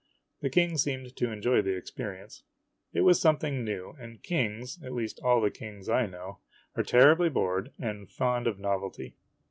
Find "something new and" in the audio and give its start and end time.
3.21-4.23